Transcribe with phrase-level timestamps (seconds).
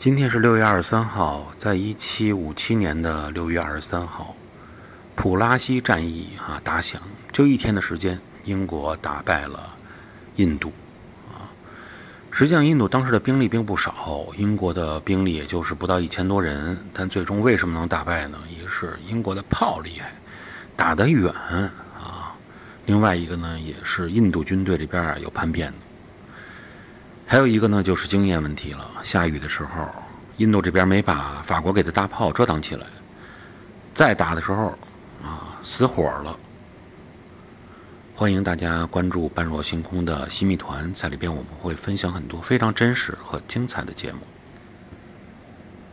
[0.00, 4.34] 今天是六月二十三号，在一七五七年的六月二十三号，
[5.14, 9.76] 普拉西战役啊打响，就一天的时间，英国打败了
[10.36, 10.72] 印度
[11.28, 11.52] 啊。
[12.30, 18.38] 实际上，印度当时的兵力并不少，英国的兵力也就是不到一千多人，但最终为什么能打败呢？
[18.48, 20.14] 一个是英国的炮厉害，
[20.74, 22.34] 打得远啊；
[22.86, 25.89] 另外一个呢，也是印度军队这边啊有叛变的。
[27.30, 28.90] 还有一个呢，就是经验问题了。
[29.04, 29.88] 下雨的时候，
[30.38, 32.84] 印度这边没把法国给的大炮遮挡起来，
[33.94, 34.76] 再打的时候，
[35.22, 36.36] 啊，死火了。
[38.16, 44.18] 欢迎大家关注“般若星空”的新密团，在里边我们会分享很多非常真实和精彩的节目。